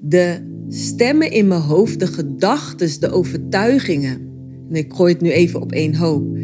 [0.00, 4.28] de stemmen in mijn hoofd, de gedachten, de overtuigingen,
[4.68, 6.36] en ik gooi het nu even op één hoop,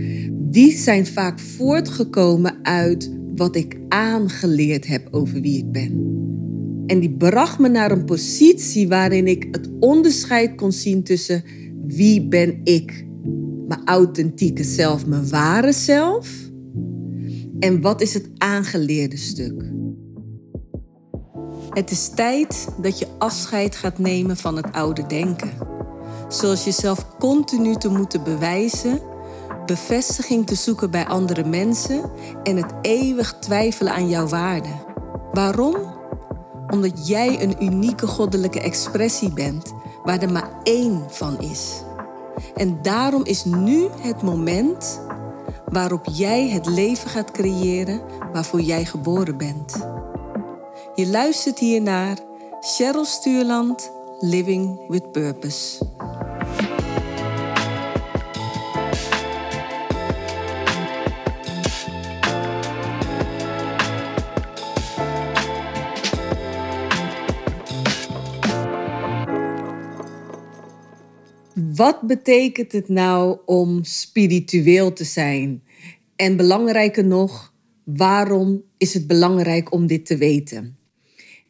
[0.50, 6.14] die zijn vaak voortgekomen uit wat ik aangeleerd heb over wie ik ben.
[6.86, 11.42] En die bracht me naar een positie waarin ik het onderscheid kon zien tussen
[11.86, 13.06] wie ben ik,
[13.68, 16.50] mijn authentieke zelf, mijn ware zelf,
[17.58, 19.74] en wat is het aangeleerde stuk.
[21.76, 25.50] Het is tijd dat je afscheid gaat nemen van het oude denken.
[26.28, 29.00] Zoals jezelf continu te moeten bewijzen,
[29.66, 32.10] bevestiging te zoeken bij andere mensen
[32.42, 34.68] en het eeuwig twijfelen aan jouw waarde.
[35.32, 35.76] Waarom?
[36.66, 39.72] Omdat jij een unieke goddelijke expressie bent
[40.04, 41.82] waar er maar één van is.
[42.54, 45.00] En daarom is nu het moment
[45.64, 48.00] waarop jij het leven gaat creëren
[48.32, 49.95] waarvoor jij geboren bent.
[50.96, 52.18] Je luistert hier naar
[52.60, 55.86] Cheryl Stuurland, Living with Purpose.
[71.74, 75.62] Wat betekent het nou om spiritueel te zijn?
[76.16, 80.75] En belangrijker nog, waarom is het belangrijk om dit te weten?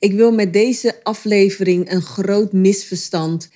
[0.07, 3.49] Ik wil met deze aflevering een groot misverstand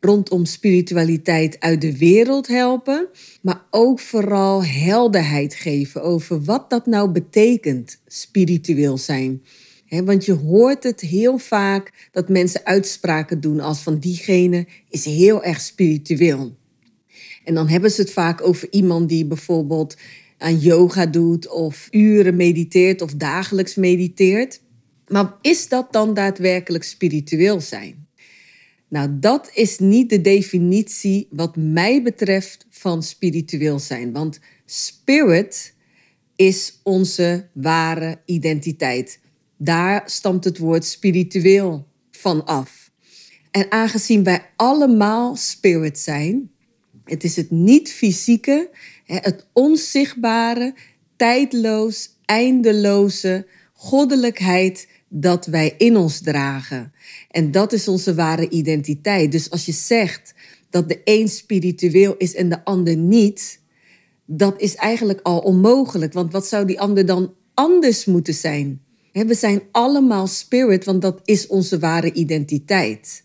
[0.00, 3.08] rondom spiritualiteit uit de wereld helpen,
[3.42, 9.42] maar ook vooral helderheid geven over wat dat nou betekent, spiritueel zijn.
[9.88, 15.44] want je hoort het heel vaak dat mensen uitspraken doen als van diegene is heel
[15.44, 16.56] erg spiritueel.
[17.44, 19.96] En dan hebben ze het vaak over iemand die bijvoorbeeld
[20.38, 24.62] aan yoga doet of uren mediteert of dagelijks mediteert.
[25.08, 28.06] Maar is dat dan daadwerkelijk spiritueel zijn?
[28.88, 34.12] Nou, dat is niet de definitie wat mij betreft van spiritueel zijn.
[34.12, 35.74] Want spirit
[36.36, 39.20] is onze ware identiteit.
[39.56, 42.90] Daar stamt het woord spiritueel van af.
[43.50, 46.50] En aangezien wij allemaal spirit zijn,
[47.04, 48.70] het is het niet-fysieke,
[49.04, 50.74] het onzichtbare,
[51.16, 56.92] tijdloos, eindeloze, goddelijkheid dat wij in ons dragen.
[57.30, 59.32] En dat is onze ware identiteit.
[59.32, 60.34] Dus als je zegt
[60.70, 63.60] dat de een spiritueel is en de ander niet,
[64.26, 66.12] dat is eigenlijk al onmogelijk.
[66.12, 68.82] Want wat zou die ander dan anders moeten zijn?
[69.12, 73.24] We zijn allemaal spirit, want dat is onze ware identiteit.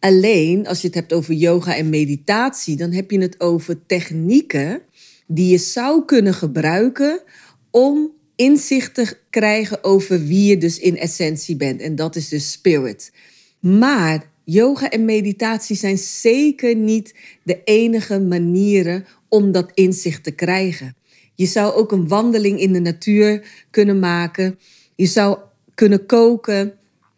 [0.00, 4.82] Alleen als je het hebt over yoga en meditatie, dan heb je het over technieken
[5.26, 7.22] die je zou kunnen gebruiken
[7.70, 11.80] om inzicht te krijgen over wie je dus in essentie bent.
[11.80, 13.12] En dat is dus spirit.
[13.60, 20.96] Maar yoga en meditatie zijn zeker niet de enige manieren om dat inzicht te krijgen.
[21.34, 24.58] Je zou ook een wandeling in de natuur kunnen maken.
[24.94, 25.38] Je zou
[25.74, 26.72] kunnen koken.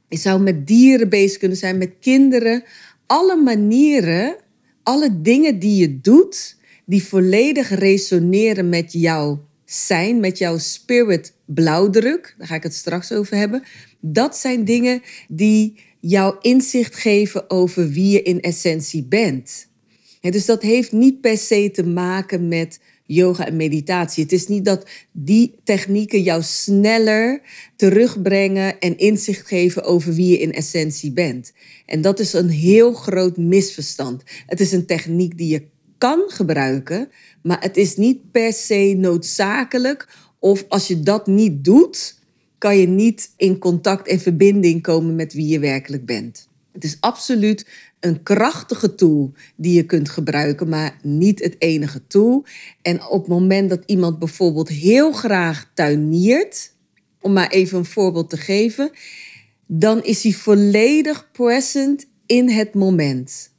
[0.09, 2.65] Je zou met dieren bezig kunnen zijn, met kinderen.
[3.07, 4.37] Alle manieren,
[4.83, 12.35] alle dingen die je doet, die volledig resoneren met jouw zijn, met jouw spirit blauwdruk,
[12.39, 13.63] daar ga ik het straks over hebben.
[14.01, 19.69] Dat zijn dingen die jou inzicht geven over wie je in essentie bent.
[20.21, 24.23] dus dat heeft niet per se te maken met yoga en meditatie.
[24.23, 27.41] Het is niet dat die technieken jou sneller
[27.77, 31.53] terugbrengen en inzicht geven over wie je in essentie bent.
[31.87, 34.23] En dat is een heel groot misverstand.
[34.47, 35.63] Het is een techniek die je
[35.99, 37.11] kan gebruiken,
[37.43, 40.09] maar het is niet per se noodzakelijk.
[40.39, 42.19] Of als je dat niet doet,
[42.59, 46.49] kan je niet in contact en verbinding komen met wie je werkelijk bent.
[46.73, 47.67] Het is absoluut
[48.01, 52.45] een krachtige tool die je kunt gebruiken, maar niet het enige tool.
[52.83, 56.73] En op het moment dat iemand bijvoorbeeld heel graag tuiniert,
[57.21, 58.91] om maar even een voorbeeld te geven,
[59.67, 63.51] dan is hij volledig present in het moment.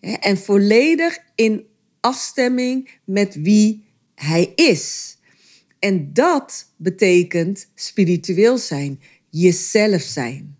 [0.00, 1.66] En volledig in
[2.00, 3.84] afstemming met wie
[4.14, 5.16] hij is.
[5.78, 9.00] En dat betekent spiritueel zijn,
[9.30, 10.56] jezelf zijn.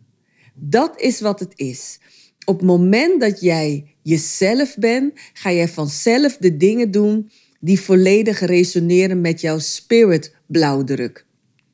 [0.55, 1.99] Dat is wat het is.
[2.45, 7.31] Op het moment dat jij jezelf bent, ga jij vanzelf de dingen doen
[7.61, 11.27] die volledig resoneren met jouw spirit blauwdruk.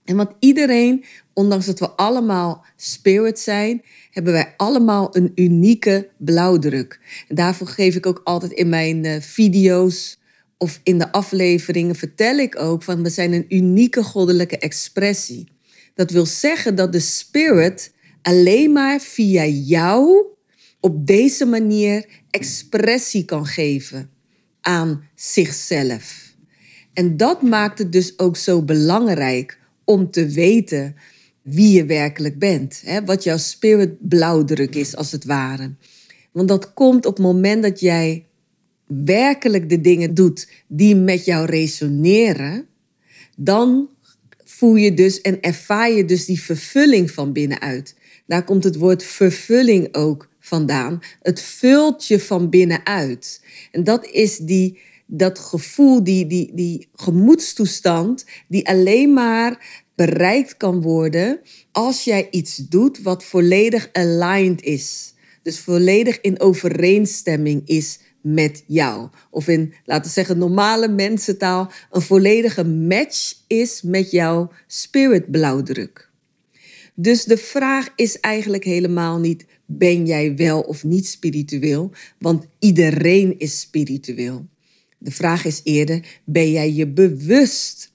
[0.04, 7.00] En want iedereen, ondanks dat we allemaal spirit zijn, hebben wij allemaal een unieke blauwdruk.
[7.28, 10.20] En daarvoor geef ik ook altijd in mijn eh, video's
[10.58, 15.49] of in de afleveringen vertel ik ook van we zijn een unieke goddelijke expressie.
[15.94, 20.26] Dat wil zeggen dat de spirit alleen maar via jou
[20.81, 24.10] op deze manier expressie kan geven
[24.60, 26.34] aan zichzelf.
[26.93, 29.58] En dat maakt het dus ook zo belangrijk
[29.92, 30.96] om te weten
[31.42, 32.82] wie je werkelijk bent.
[32.84, 33.04] Hè?
[33.04, 35.74] Wat jouw spirit blauwdruk is, als het ware.
[36.32, 38.26] Want dat komt op het moment dat jij
[38.86, 42.66] werkelijk de dingen doet die met jou resoneren,
[43.36, 43.88] dan
[44.44, 47.94] voel je dus en ervaar je dus die vervulling van binnenuit.
[48.26, 51.00] Daar komt het woord vervulling ook vandaan.
[51.22, 53.44] Het vult je van binnenuit.
[53.70, 60.80] En dat is die, dat gevoel, die, die, die gemoedstoestand, die alleen maar bereikt kan
[60.80, 61.40] worden
[61.72, 65.14] als jij iets doet wat volledig aligned is.
[65.42, 69.08] Dus volledig in overeenstemming is met jou.
[69.30, 76.10] Of in, laten we zeggen, normale mensentaal, een volledige match is met jouw spirit blauwdruk.
[76.94, 81.90] Dus de vraag is eigenlijk helemaal niet: ben jij wel of niet spiritueel?
[82.18, 84.46] Want iedereen is spiritueel.
[84.98, 87.91] De vraag is eerder: ben jij je bewust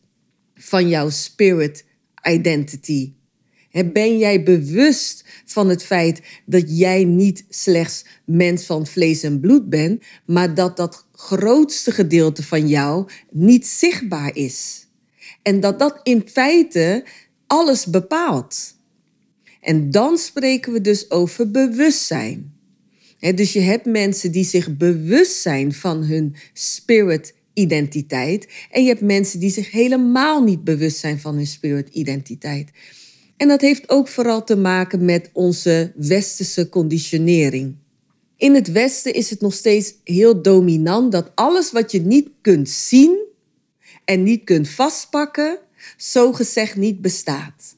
[0.58, 1.86] van jouw spirit
[2.30, 3.12] identity?
[3.86, 9.70] Ben jij bewust van het feit dat jij niet slechts mens van vlees en bloed
[9.70, 14.88] bent, maar dat dat grootste gedeelte van jou niet zichtbaar is?
[15.42, 17.06] En dat dat in feite
[17.48, 18.76] alles bepaalt.
[19.62, 22.56] En dan spreken we dus over bewustzijn.
[23.20, 28.48] dus je hebt mensen die zich bewust zijn van hun spirit identiteit.
[28.72, 32.72] En je hebt mensen die zich helemaal niet bewust zijn van hun spirit identiteit.
[33.38, 37.76] En dat heeft ook vooral te maken met onze westerse conditionering.
[38.38, 42.70] In het Westen is het nog steeds heel dominant dat alles wat je niet kunt
[42.70, 43.26] zien
[44.06, 45.60] en niet kunt vastpakken,
[45.98, 47.76] zogezegd niet bestaat.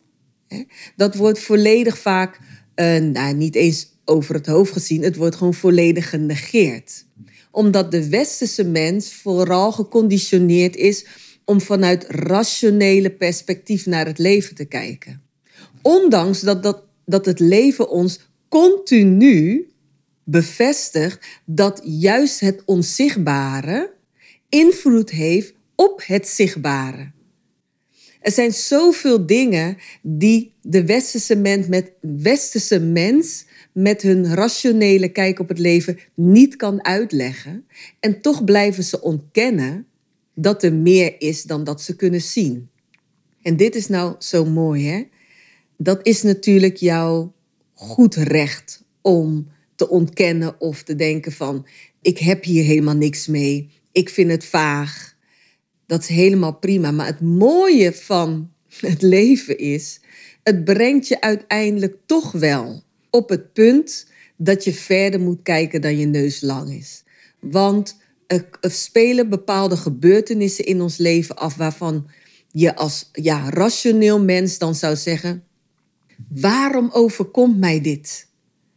[0.96, 2.40] Dat wordt volledig vaak,
[2.76, 7.06] uh, nou, niet eens over het hoofd gezien, het wordt gewoon volledig genegeerd.
[7.52, 11.06] Omdat de westerse mens vooral geconditioneerd is
[11.46, 15.22] om vanuit rationele perspectief naar het leven te kijken.
[15.82, 18.20] Ondanks dat, dat, dat het leven ons
[18.50, 19.70] continu
[20.24, 23.94] bevestigt dat juist het onzichtbare
[24.50, 27.12] invloed heeft op het zichtbare.
[28.20, 35.40] Er zijn zoveel dingen die de westerse mens met, westerse mens met hun rationele kijk
[35.40, 37.66] op het leven niet kan uitleggen.
[38.00, 39.88] En toch blijven ze ontkennen
[40.34, 42.70] dat er meer is dan dat ze kunnen zien.
[43.42, 45.04] En dit is nou zo mooi, hè?
[45.78, 47.34] Dat is natuurlijk jouw
[47.74, 51.68] goed recht om te ontkennen of te denken van
[52.02, 53.70] ik heb hier helemaal niks mee.
[53.92, 55.16] Ik vind het vaag.
[55.86, 56.92] Dat is helemaal prima.
[56.92, 60.00] Maar het mooie van het leven is,
[60.44, 64.08] het brengt je uiteindelijk toch wel op het punt
[64.38, 67.04] dat je verder moet kijken dan je neus lang is.
[67.40, 67.98] Want
[68.28, 72.10] er spelen bepaalde gebeurtenissen in ons leven af waarvan
[72.52, 75.44] je als ja, rationeel mens dan zou zeggen:
[76.28, 78.28] waarom overkomt mij dit?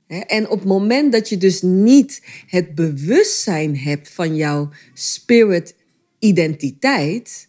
[0.07, 5.75] En op het moment dat je dus niet het bewustzijn hebt van jouw spirit
[6.19, 7.49] identiteit,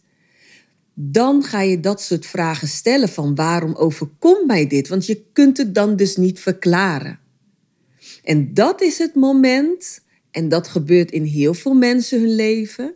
[0.94, 4.88] dan ga je dat soort vragen stellen van waarom overkomt mij dit?
[4.88, 7.18] Want je kunt het dan dus niet verklaren.
[8.22, 10.00] En dat is het moment,
[10.30, 12.94] en dat gebeurt in heel veel mensen hun leven,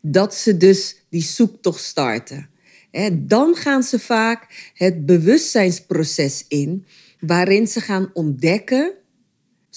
[0.00, 2.48] dat ze dus die zoektocht starten.
[3.12, 6.86] Dan gaan ze vaak het bewustzijnsproces in,
[7.20, 8.94] waarin ze gaan ontdekken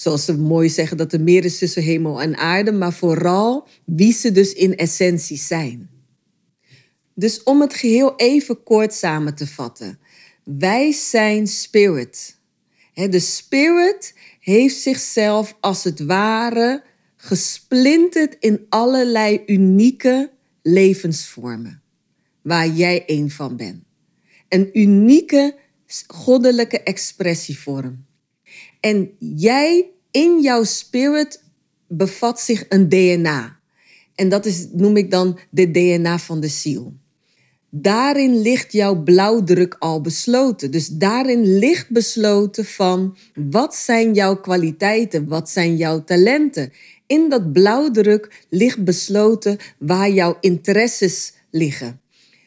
[0.00, 4.12] zoals ze mooi zeggen, dat er meer is tussen hemel en aarde, maar vooral wie
[4.12, 5.90] ze dus in essentie zijn.
[7.20, 9.98] Dus om het geheel even kort samen te vatten.
[10.44, 12.38] Wij zijn spirit.
[12.94, 16.82] De spirit heeft zichzelf als het ware
[17.16, 20.30] gesplinterd in allerlei unieke
[20.62, 21.82] levensvormen,
[22.42, 23.82] waar jij een van bent.
[24.48, 25.56] Een unieke
[26.06, 28.06] goddelijke expressievorm.
[28.80, 31.42] En jij in jouw spirit
[31.88, 33.60] bevat zich een DNA.
[34.14, 36.98] En dat is, noem ik dan de DNA van de ziel.
[37.70, 40.70] Daarin ligt jouw blauwdruk al besloten.
[40.70, 46.72] Dus daarin ligt besloten van wat zijn jouw kwaliteiten, wat zijn jouw talenten.
[47.06, 52.00] In dat blauwdruk ligt besloten waar jouw interesses liggen.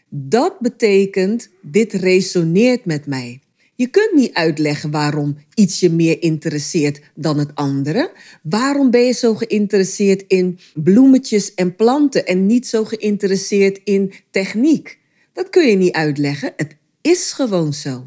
[0.10, 3.39] Dat betekent, dit resoneert met mij.
[3.75, 8.12] Je kunt niet uitleggen waarom iets je meer interesseert dan het andere.
[8.42, 15.01] Waarom ben je zo geïnteresseerd in bloemetjes en planten en niet zo geïnteresseerd in techniek?
[15.33, 16.53] Dat kun je niet uitleggen.
[16.55, 18.05] Het is gewoon zo.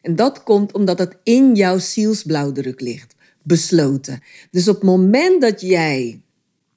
[0.00, 3.14] En dat komt omdat het in jouw zielsblauwdruk ligt.
[3.46, 4.22] besloten.
[4.50, 6.20] Dus op het moment dat jij,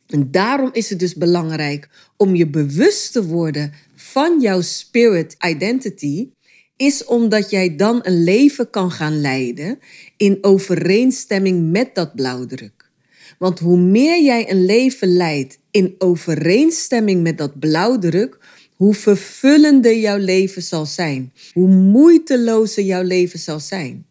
[0.08, 6.30] en daarom is het dus belangrijk om je bewust te worden van jouw spirit identity,
[6.78, 9.80] is omdat jij dan een leven kan gaan leiden
[10.18, 12.90] in overeenstemming met dat blauwdruk.
[13.38, 18.38] Want hoe meer jij een leven leidt in overeenstemming met dat blauwdruk,
[18.78, 24.06] hoe vervullender jouw leven zal zijn, hoe moeitelozer jouw leven zal zijn.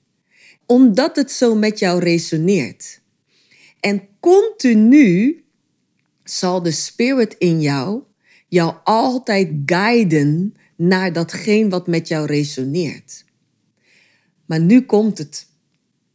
[0.67, 3.01] Omdat het zo met jou resoneert.
[3.81, 5.45] En continu
[6.25, 8.03] zal de spirit in jou
[8.49, 13.25] jou altijd guiden naar datgene wat met jou resoneert.
[14.47, 15.47] Maar nu komt het.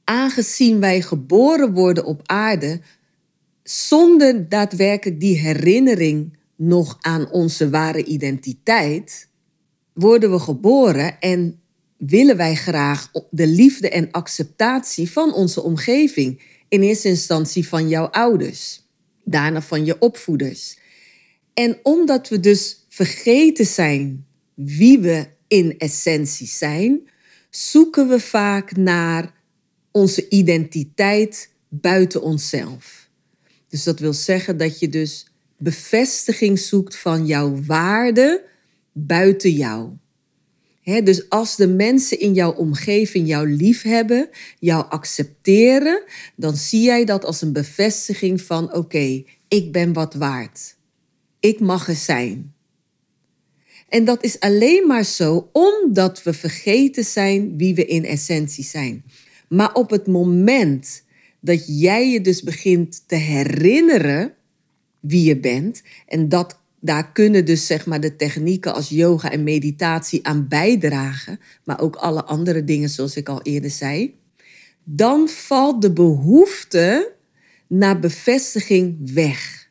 [0.03, 2.81] Aangezien wij geboren worden op aarde
[3.63, 9.27] zonder daadwerkelijk die herinnering nog aan onze ware identiteit,
[9.93, 11.59] worden we geboren en
[11.97, 16.41] willen wij graag de liefde en acceptatie van onze omgeving.
[16.69, 18.87] In eerste instantie van jouw ouders,
[19.23, 20.77] daarna van je opvoeders.
[21.53, 27.09] En omdat we dus vergeten zijn wie we in essentie zijn,
[27.49, 29.33] zoeken we vaak naar
[29.91, 33.09] onze identiteit buiten onszelf.
[33.67, 35.30] Dus dat wil zeggen dat je dus
[35.61, 38.43] bevestiging zoekt van jouw waarde
[38.91, 39.89] buiten jou.
[40.83, 46.03] dus als de mensen in jouw omgeving jou lief hebben, jou accepteren,
[46.35, 50.75] dan zie jij dat als een bevestiging van oké, ik ben wat waard.
[51.39, 52.53] Ik mag er zijn.
[53.89, 59.03] En dat is alleen maar zo omdat we vergeten zijn wie we in essentie zijn.
[59.49, 61.03] Maar op het moment
[61.39, 64.35] dat jij je dus begint te herinneren
[65.01, 69.43] wie je bent, en dat, daar kunnen dus zeg maar de technieken als yoga en
[69.43, 74.19] meditatie aan bijdragen, maar ook alle andere dingen zoals ik al eerder zei,
[74.83, 77.13] dan valt de behoefte
[77.67, 79.69] naar bevestiging weg.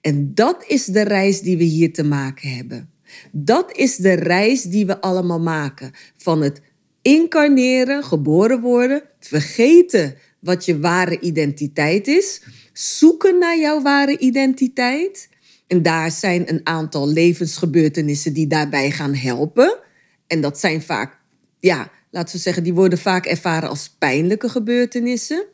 [0.00, 2.90] En dat is de reis die we hier te maken hebben.
[3.32, 5.92] Dat is de reis die we allemaal maken.
[6.16, 6.60] Van het
[7.02, 15.28] incarneren, geboren worden, vergeten wat je ware identiteit is, zoeken naar jouw ware identiteit.
[15.66, 19.78] En daar zijn een aantal levensgebeurtenissen die daarbij gaan helpen.
[20.26, 21.18] En dat zijn vaak,
[21.58, 25.44] ja, laten we zeggen, die worden vaak ervaren als pijnlijke gebeurtenissen.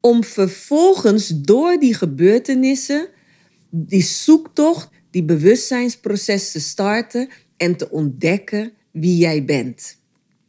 [0.00, 3.08] Om vervolgens door die gebeurtenissen
[3.70, 9.96] die zoektocht die bewustzijnsproces te starten en te ontdekken wie jij bent.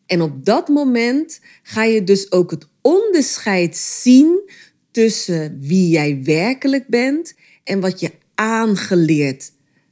[0.06, 4.52] En op dat moment ga je dus ook het onderscheid zien
[4.92, 9.52] tussen wie jij werkelijk bent en wat je aangeleerd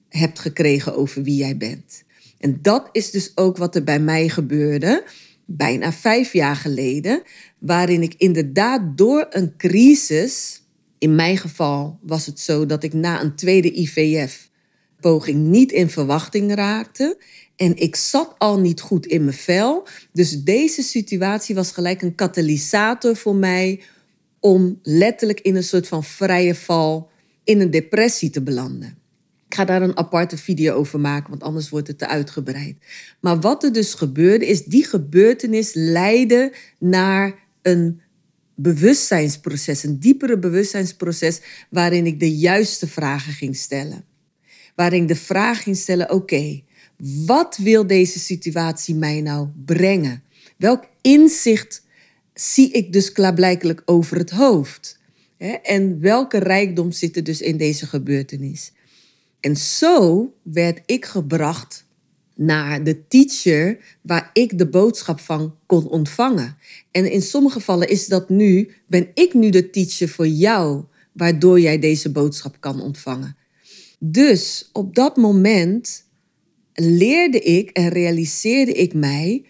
[0.09, 2.03] hebt gekregen over wie jij bent.
[2.37, 5.03] En dat is dus ook wat er bij mij gebeurde,
[5.45, 7.21] bijna vijf jaar geleden,
[7.59, 10.61] waarin ik inderdaad door een crisis,
[10.97, 14.49] in mijn geval was het zo dat ik na een tweede IVF
[14.99, 17.17] poging niet in verwachting raakte.
[17.61, 19.87] En ik zat al niet goed in mijn vel.
[20.13, 23.81] Dus deze situatie was gelijk een katalysator voor mij
[24.39, 27.09] om letterlijk in een soort van vrije val
[27.43, 28.97] in een depressie te belanden.
[29.47, 32.77] Ik ga daar een aparte video over maken, want anders wordt het te uitgebreid.
[33.19, 38.01] Maar wat er dus gebeurde, is die gebeurtenis leidde naar een
[38.55, 44.09] bewustzijnsproces, een diepere bewustzijnsproces, waarin ik de juiste vragen ging stellen
[44.75, 46.61] waarin ik de vraag ging stellen: oké,
[47.25, 50.23] wat wil deze situatie mij nou brengen?
[50.57, 51.83] Welk inzicht
[52.33, 54.99] zie ik dus klaarblijkelijk over het hoofd?
[55.63, 58.71] En welke rijkdom zit er dus in deze gebeurtenis?
[59.39, 61.85] En zo werd ik gebracht
[62.35, 66.57] naar de teacher waar ik de boodschap van kon ontvangen.
[66.91, 71.59] En in sommige gevallen is dat nu, ben ik nu de teacher voor jou, waardoor
[71.59, 73.37] jij deze boodschap kan ontvangen.
[73.99, 76.09] Dus op dat moment
[76.81, 79.45] leerde ik en realiseerde ik mij,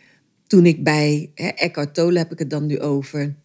[0.47, 3.35] toen ik bij hè, Eckhart Tolle heb ik het dan nu over,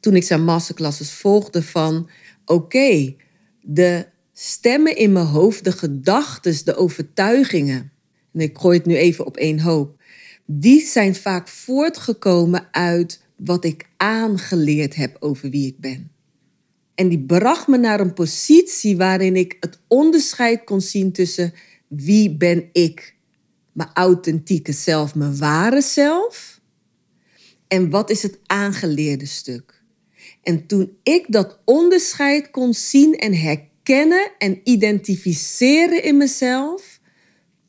[0.00, 2.08] toen ik zijn masterclasses volgde van,
[2.44, 3.14] oké,
[3.60, 7.92] de stemmen in mijn hoofd, de gedachten, de overtuigingen,
[8.32, 10.02] en ik gooi het nu even op één hoop,
[10.46, 16.10] die zijn vaak voortgekomen uit wat ik aangeleerd heb over wie ik ben.
[16.94, 21.52] En die bracht me naar een positie waarin ik het onderscheid kon zien tussen
[21.88, 23.16] wie ben ik,
[23.78, 26.60] mijn authentieke zelf, mijn ware zelf,
[27.68, 29.82] en wat is het aangeleerde stuk.
[30.42, 37.00] En toen ik dat onderscheid kon zien en herkennen en identificeren in mezelf,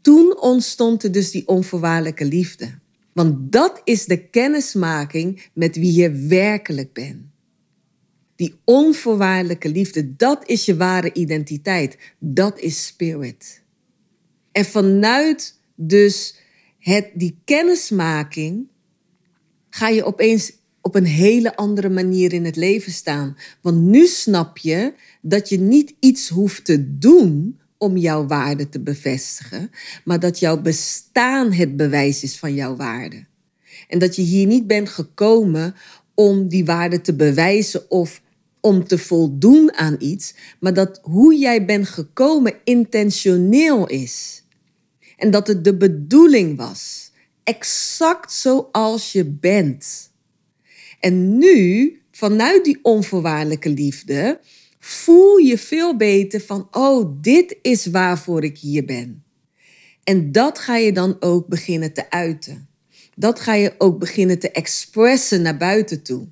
[0.02, 2.80] toen ontstond er dus die onvoorwaardelijke liefde.
[3.14, 7.24] Want dat is de kennismaking met wie je werkelijk bent.
[8.36, 11.98] Die onvoorwaardelijke liefde, dat is je ware identiteit.
[12.20, 13.64] Dat is spirit.
[14.52, 16.36] En vanuit dus
[16.80, 18.68] het, die kennismaking
[19.70, 23.38] ga je opeens op een hele andere manier in het leven staan.
[23.62, 28.80] Want nu snap je dat je niet iets hoeft te doen om jouw waarde te
[28.80, 29.72] bevestigen,
[30.04, 33.26] maar dat jouw bestaan het bewijs is van jouw waarde.
[33.88, 35.76] En dat je hier niet bent gekomen
[36.14, 38.22] om die waarde te bewijzen of
[38.60, 44.44] om te voldoen aan iets, maar dat hoe jij bent gekomen intentioneel is.
[45.20, 47.12] En dat het de bedoeling was,
[47.44, 50.12] exact zoals je bent.
[51.00, 54.40] En nu, vanuit die onvoorwaardelijke liefde,
[54.80, 59.24] voel je veel beter van, oh, dit is waarvoor ik hier ben.
[60.04, 62.70] En dat ga je dan ook beginnen te uiten.
[63.16, 66.28] Dat ga je ook beginnen te expressen naar buiten toe.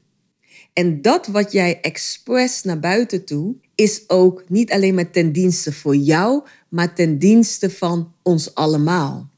[0.78, 5.74] En dat wat jij express naar buiten toe, is ook niet alleen maar ten dienste
[5.74, 9.30] voor jou, maar ten dienste van ons allemaal.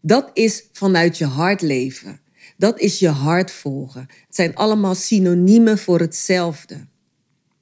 [0.00, 2.20] Dat is vanuit je hart leven.
[2.56, 4.00] Dat is je hart volgen.
[4.00, 6.86] Het zijn allemaal synoniemen voor hetzelfde.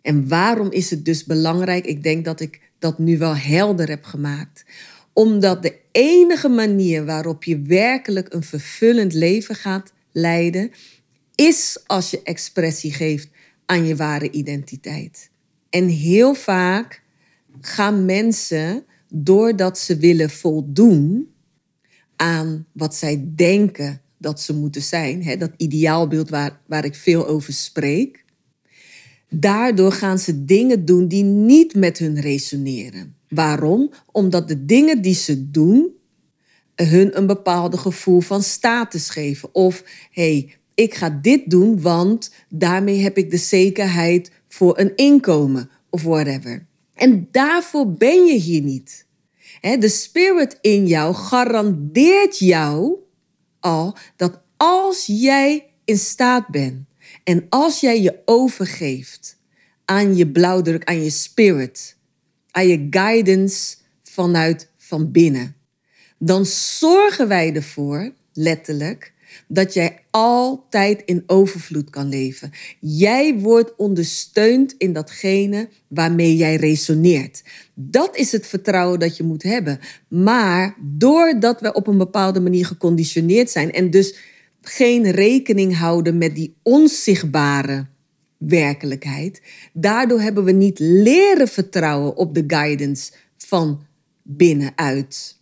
[0.03, 1.85] En waarom is het dus belangrijk?
[1.87, 4.65] Ik denk dat ik dat nu wel helder heb gemaakt.
[5.13, 10.71] Omdat de enige manier waarop je werkelijk een vervullend leven gaat leiden,
[11.37, 13.29] is als je expressie geeft
[13.67, 15.31] aan je ware identiteit.
[15.71, 17.03] En heel vaak
[17.61, 21.29] gaan mensen, doordat ze willen voldoen
[22.17, 27.27] aan wat zij denken dat ze moeten zijn, hè, dat ideaalbeeld waar, waar ik veel
[27.27, 28.25] over spreek,
[29.29, 33.17] daardoor gaan ze dingen doen die niet met hun resoneren.
[33.29, 33.93] Waarom?
[34.13, 35.95] Omdat de dingen die ze doen
[36.75, 39.55] hun een bepaald gevoel van status geven.
[39.55, 45.71] Of hey, ik ga dit doen, want daarmee heb ik de zekerheid voor een inkomen
[45.91, 46.67] of whatever.
[46.95, 49.07] En daarvoor ben je hier niet.
[49.61, 52.95] De spirit in jou garandeert jou
[53.61, 56.85] al dat als jij in staat bent
[57.25, 59.39] en als jij je overgeeft
[59.85, 61.97] aan je blauwdruk, aan je spirit,
[62.51, 65.57] aan je guidance vanuit van binnen,
[66.19, 69.15] dan zorgen wij ervoor, letterlijk,
[69.49, 72.51] dat jij altijd in overvloed kan leven.
[72.81, 77.43] Jij wordt ondersteund in datgene waarmee jij resoneert.
[77.75, 79.79] Dat is het vertrouwen dat je moet hebben.
[80.09, 84.15] Maar doordat we op een bepaalde manier geconditioneerd zijn en dus
[84.61, 87.87] geen rekening houden met die onzichtbare
[88.39, 93.83] werkelijkheid, daardoor hebben we niet leren vertrouwen op de guidance van
[94.23, 95.36] binnenuit.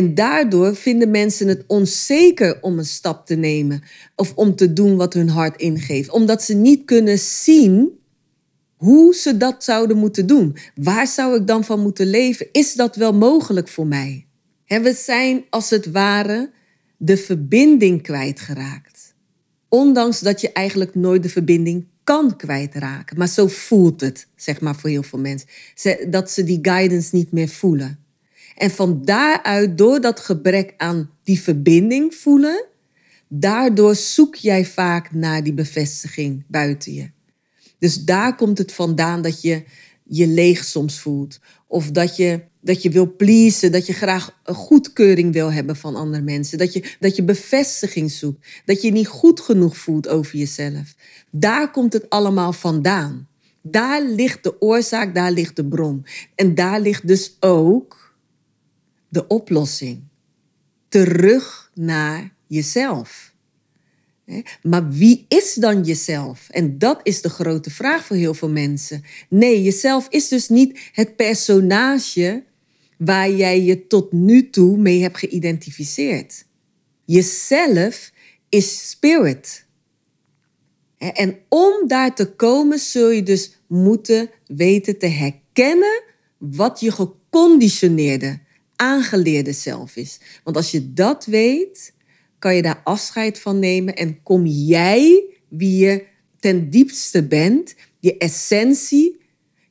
[0.00, 3.82] En daardoor vinden mensen het onzeker om een stap te nemen
[4.16, 7.90] of om te doen wat hun hart ingeeft, omdat ze niet kunnen zien
[8.76, 10.56] hoe ze dat zouden moeten doen.
[10.74, 12.46] Waar zou ik dan van moeten leven?
[12.52, 14.26] Is dat wel mogelijk voor mij?
[14.66, 16.50] we zijn als het ware
[16.96, 19.14] de verbinding kwijtgeraakt.
[19.68, 23.18] Ondanks dat je eigenlijk nooit de verbinding kan kwijtraken.
[23.18, 25.48] Maar zo voelt het, zeg maar, voor heel veel mensen.
[26.10, 27.99] Dat ze die guidance niet meer voelen.
[28.60, 32.66] En van daaruit, door dat gebrek aan die verbinding voelen,
[33.28, 37.10] daardoor zoek jij vaak naar die bevestiging buiten je.
[37.78, 39.62] Dus daar komt het vandaan dat je
[40.04, 41.40] je leeg soms voelt.
[41.66, 45.96] Of dat je, dat je wil pleasen, dat je graag een goedkeuring wil hebben van
[45.96, 46.58] andere mensen.
[46.58, 48.46] Dat je, dat je bevestiging zoekt.
[48.64, 50.94] Dat je niet goed genoeg voelt over jezelf.
[51.30, 53.28] Daar komt het allemaal vandaan.
[53.62, 56.06] Daar ligt de oorzaak, daar ligt de bron.
[56.34, 57.99] En daar ligt dus ook
[59.10, 60.02] de oplossing.
[60.88, 63.34] Terug naar jezelf.
[64.62, 66.48] Maar wie is dan jezelf?
[66.50, 69.02] En dat is de grote vraag voor heel veel mensen.
[69.28, 72.44] Nee, jezelf is dus niet het personage
[72.98, 76.44] waar jij je tot nu toe mee hebt geïdentificeerd.
[77.04, 78.12] Jezelf
[78.48, 79.66] is spirit.
[80.98, 86.02] En om daar te komen zul je dus moeten weten te herkennen
[86.38, 88.40] wat je geconditioneerde
[88.80, 90.20] aangeleerde zelf is.
[90.44, 91.94] Want als je dat weet,
[92.38, 96.06] kan je daar afscheid van nemen en kom jij wie je
[96.38, 99.20] ten diepste bent, je essentie,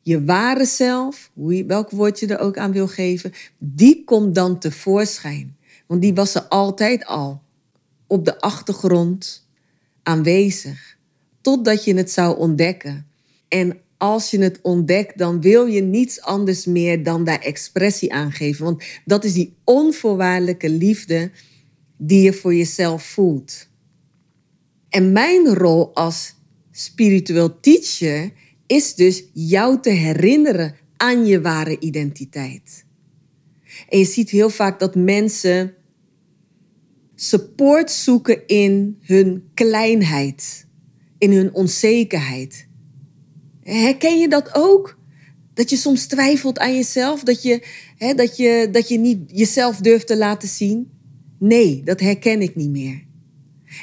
[0.01, 4.35] je ware zelf, hoe je, welk woord je er ook aan wil geven, die komt
[4.35, 5.57] dan tevoorschijn.
[5.87, 7.41] Want die was er altijd al
[8.07, 9.47] op de achtergrond
[10.03, 10.97] aanwezig,
[11.41, 13.07] totdat je het zou ontdekken.
[13.47, 18.31] En als je het ontdekt, dan wil je niets anders meer dan daar expressie aan
[18.31, 18.65] geven.
[18.65, 21.31] Want dat is die onvoorwaardelijke liefde
[21.97, 23.67] die je voor jezelf voelt.
[24.89, 26.35] En mijn rol als
[26.71, 28.31] spiritueel teacher
[28.67, 32.85] is dus jou te herinneren aan je ware identiteit.
[33.89, 35.73] En je ziet heel vaak dat mensen
[37.15, 40.67] support zoeken in hun kleinheid,
[41.17, 42.68] in hun onzekerheid.
[43.69, 44.97] Herken je dat ook?
[45.53, 47.65] Dat je soms twijfelt aan jezelf, dat je,
[47.97, 50.91] hè, dat je, dat je niet jezelf durft te laten zien?
[51.39, 53.03] Nee, dat herken ik niet meer.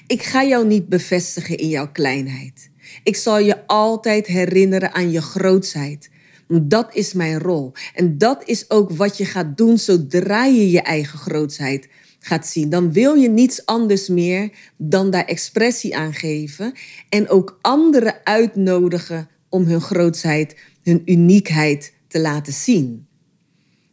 [0.07, 2.70] Ik ga jou niet bevestigen in jouw kleinheid.
[3.03, 6.11] Ik zal je altijd herinneren aan je grootsheid.
[6.49, 7.72] Dat is mijn rol.
[7.94, 12.70] En dat is ook wat je gaat doen zodra je je eigen grootsheid gaat zien.
[12.70, 16.72] Dan wil je niets anders meer dan daar expressie aan geven.
[17.09, 23.07] En ook anderen uitnodigen om hun grootsheid, hun uniekheid te laten zien.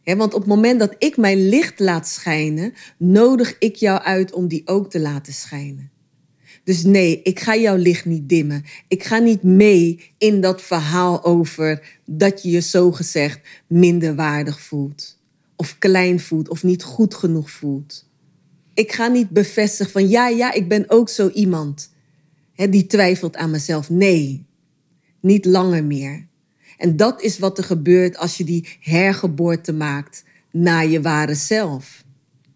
[0.04, 4.48] want op het moment dat ik mijn licht laat schijnen, nodig ik jou uit om
[4.48, 5.92] die ook te laten schijnen.
[6.64, 8.64] Dus nee, ik ga jouw licht niet dimmen.
[8.88, 15.18] Ik ga niet mee in dat verhaal over dat je je zogezegd minder waardig voelt.
[15.56, 18.08] Of klein voelt of niet goed genoeg voelt.
[18.74, 21.92] Ik ga niet bevestigen van ja, ja, ik ben ook zo iemand
[22.54, 23.90] die twijfelt aan mezelf.
[23.90, 24.46] Nee,
[25.24, 26.26] niet langer meer.
[26.76, 32.04] En dat is wat er gebeurt als je die hergeboorte maakt naar je ware zelf.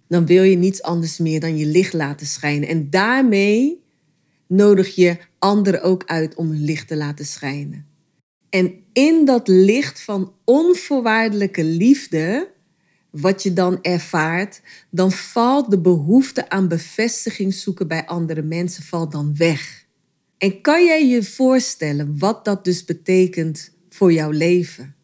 [0.08, 2.68] Dan wil je niets anders meer dan je licht laten schijnen.
[2.68, 3.82] En daarmee
[4.46, 7.86] nodig je anderen ook uit om hun licht te laten schijnen.
[8.48, 12.50] En in dat licht van onvoorwaardelijke liefde,
[13.10, 19.12] wat je dan ervaart, dan valt de behoefte aan bevestiging zoeken bij andere mensen valt
[19.12, 19.86] dan weg.
[20.38, 24.94] En kan jij je voorstellen wat dat dus betekent voor jouw leven?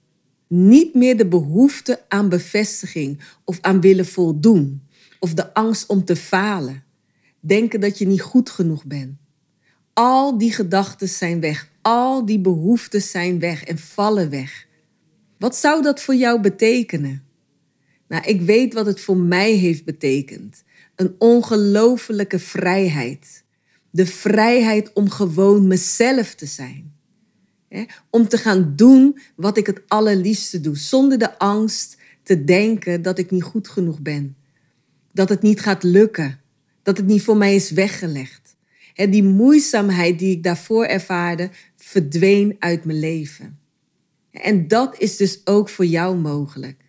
[0.48, 4.82] Niet meer de behoefte aan bevestiging of aan willen voldoen
[5.20, 6.84] of de angst om te falen.
[7.40, 9.16] Denken dat je niet goed genoeg bent.
[9.92, 11.70] Al die gedachten zijn weg.
[11.82, 14.66] Al die behoeftes zijn weg en vallen weg.
[15.38, 17.24] Wat zou dat voor jou betekenen?
[18.08, 20.64] Nou, ik weet wat het voor mij heeft betekend.
[20.96, 23.43] Een ongelofelijke vrijheid.
[23.94, 26.92] De vrijheid om gewoon mezelf te zijn.
[28.10, 33.18] Om te gaan doen wat ik het allerliefste doe, zonder de angst te denken dat
[33.18, 34.36] ik niet goed genoeg ben.
[35.12, 36.40] Dat het niet gaat lukken.
[36.82, 38.56] Dat het niet voor mij is weggelegd.
[38.94, 43.58] En die moeizaamheid die ik daarvoor ervaarde, verdween uit mijn leven.
[44.30, 46.80] En dat is dus ook voor jou mogelijk.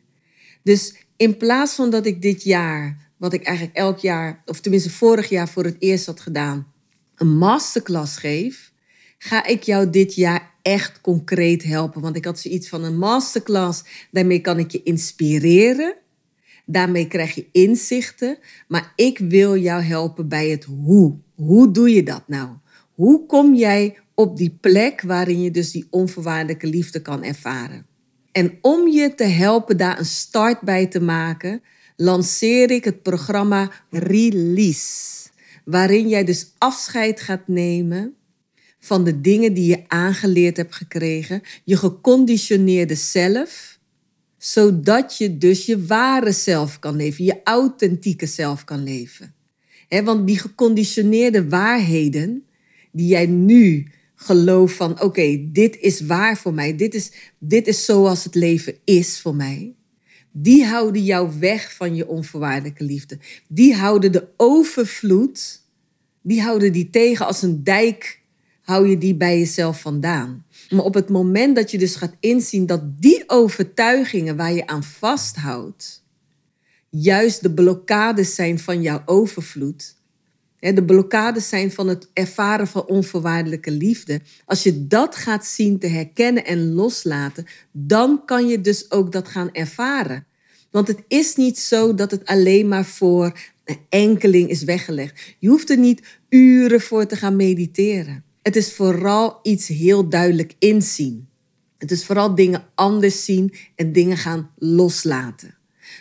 [0.63, 4.89] Dus in plaats van dat ik dit jaar, wat ik eigenlijk elk jaar, of tenminste
[4.89, 6.73] vorig jaar voor het eerst had gedaan,
[7.15, 8.71] een masterclass geef,
[9.17, 12.01] ga ik jou dit jaar echt concreet helpen.
[12.01, 15.95] Want ik had zoiets van een masterclass, daarmee kan ik je inspireren.
[16.65, 21.17] Daarmee krijg je inzichten, maar ik wil jou helpen bij het hoe.
[21.35, 22.49] Hoe doe je dat nou?
[22.93, 27.85] Hoe kom jij op die plek waarin je dus die onvoorwaardelijke liefde kan ervaren?
[28.31, 31.61] En om je te helpen daar een start bij te maken,
[31.95, 35.24] lanceer ik het programma Release.
[35.65, 38.15] Waarin jij dus afscheid gaat nemen
[38.79, 43.79] van de dingen die je aangeleerd hebt gekregen, je geconditioneerde zelf,
[44.37, 49.35] zodat je dus je ware zelf kan leven, je authentieke zelf kan leven
[50.03, 52.45] want die geconditioneerde waarheden
[52.91, 57.85] die jij nu gelooft van oké, dit is waar voor mij, dit is, dit is
[57.85, 59.75] zoals het leven is voor mij.
[60.37, 63.19] Die houden jou weg van je onvoorwaardelijke liefde.
[63.47, 65.61] Die houden de overvloed,
[66.21, 68.21] die houden die tegen als een dijk,
[68.61, 70.45] hou je die bij jezelf vandaan.
[70.69, 74.83] Maar op het moment dat je dus gaat inzien dat die overtuigingen waar je aan
[74.83, 76.03] vasthoudt,
[76.89, 79.95] juist de blokkades zijn van jouw overvloed.
[80.73, 84.21] De blokkades zijn van het ervaren van onvoorwaardelijke liefde.
[84.45, 89.27] Als je dat gaat zien te herkennen en loslaten, dan kan je dus ook dat
[89.27, 90.25] gaan ervaren.
[90.71, 95.35] Want het is niet zo dat het alleen maar voor een enkeling is weggelegd.
[95.39, 98.23] Je hoeft er niet uren voor te gaan mediteren.
[98.41, 101.27] Het is vooral iets heel duidelijk inzien.
[101.77, 105.55] Het is vooral dingen anders zien en dingen gaan loslaten.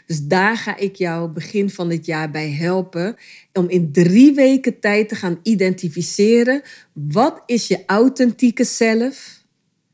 [0.07, 3.17] Dus daar ga ik jou begin van dit jaar bij helpen.
[3.53, 6.63] Om in drie weken tijd te gaan identificeren.
[6.93, 9.43] Wat is je authentieke zelf?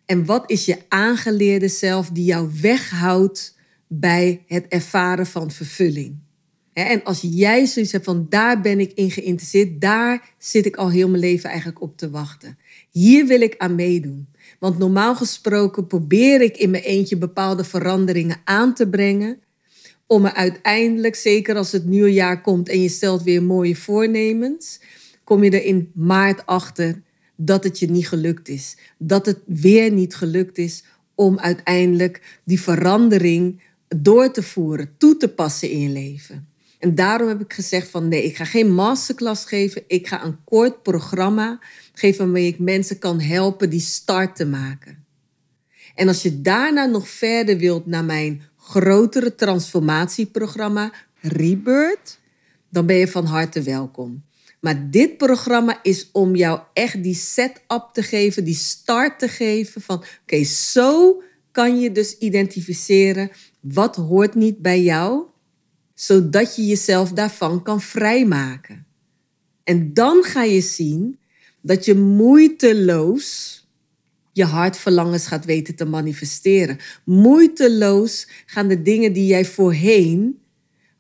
[0.07, 6.19] En wat is je aangeleerde zelf die jou weghoudt bij het ervaren van vervulling?
[6.73, 10.91] En als jij zoiets hebt van daar ben ik in geïnteresseerd, daar zit ik al
[10.91, 12.59] heel mijn leven eigenlijk op te wachten.
[12.91, 14.29] Hier wil ik aan meedoen.
[14.59, 19.39] Want normaal gesproken probeer ik in mijn eentje bepaalde veranderingen aan te brengen
[20.11, 24.81] om er uiteindelijk, zeker als het nieuwe jaar komt en je stelt weer mooie voornemens,
[25.25, 27.03] kom je er in maart achter
[27.37, 28.77] dat het je niet gelukt is.
[28.99, 35.29] Dat het weer niet gelukt is om uiteindelijk die verandering door te voeren, toe te
[35.29, 36.49] passen in je leven.
[36.79, 39.83] En daarom heb ik gezegd van nee, ik ga geen masterclass geven.
[39.87, 41.59] Ik ga een kort programma
[41.93, 45.05] geven waarmee ik mensen kan helpen die start te maken.
[45.95, 52.19] En als je daarna nog verder wilt naar mijn grotere transformatieprogramma Rebirth,
[52.69, 54.25] dan ben je van harte welkom.
[54.61, 59.81] Maar dit programma is om jou echt die setup te geven, die start te geven
[59.81, 63.31] van oké, zo kan je dus identificeren
[63.61, 65.25] wat hoort niet bij jou,
[65.95, 68.87] zodat je jezelf daarvan kan vrijmaken.
[69.65, 71.19] En dan ga je zien
[71.61, 73.60] dat je moeiteloos
[74.33, 76.79] je hartverlangens gaat weten te manifesteren.
[77.05, 80.39] Moeiteloos gaan de dingen die jij voorheen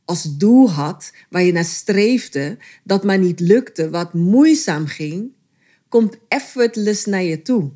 [0.04, 5.32] als doel had, waar je naar streefde, dat maar niet lukte, wat moeizaam ging,
[5.88, 7.70] komt effortless naar je toe.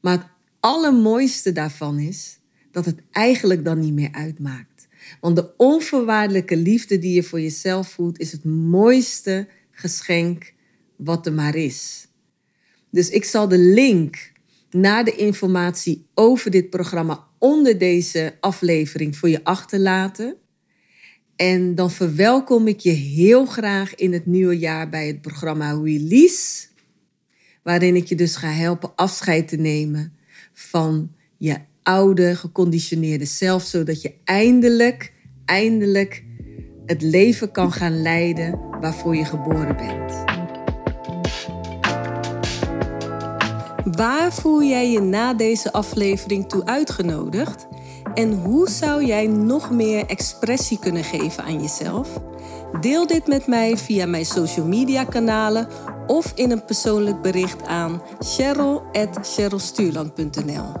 [0.00, 0.26] Maar het
[0.60, 2.38] allermooiste daarvan is
[2.70, 4.88] dat het eigenlijk dan niet meer uitmaakt.
[5.20, 10.52] Want de onvoorwaardelijke liefde die je voor jezelf voelt, is het mooiste geschenk
[10.96, 12.06] wat er maar is.
[12.90, 14.32] Dus ik zal de link
[14.70, 20.36] naar de informatie over dit programma onder deze aflevering voor je achterlaten.
[21.36, 26.66] En dan verwelkom ik je heel graag in het nieuwe jaar bij het programma Release,
[27.62, 30.12] waarin ik je dus ga helpen afscheid te nemen
[30.52, 35.12] van je oude geconditioneerde zelf, zodat je eindelijk,
[35.44, 36.24] eindelijk
[36.86, 40.39] het leven kan gaan leiden waarvoor je geboren bent.
[43.84, 47.66] Waar voel jij je na deze aflevering toe uitgenodigd?
[48.14, 52.08] En hoe zou jij nog meer expressie kunnen geven aan jezelf?
[52.80, 55.68] Deel dit met mij via mijn social media kanalen
[56.06, 60.72] of in een persoonlijk bericht aan cheryl.cherylstuurland.nl.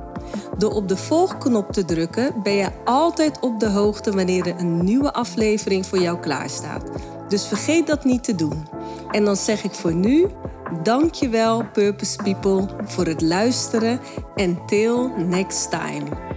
[0.58, 4.84] Door op de volgknop te drukken ben je altijd op de hoogte wanneer er een
[4.84, 6.82] nieuwe aflevering voor jou klaarstaat.
[7.28, 8.68] Dus vergeet dat niet te doen.
[9.10, 10.26] En dan zeg ik voor nu,
[10.82, 14.00] dankjewel Purpose People voor het luisteren
[14.34, 16.29] en till next time.